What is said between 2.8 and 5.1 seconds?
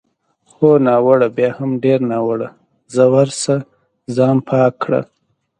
ځه ورشه ځان پاک کړه.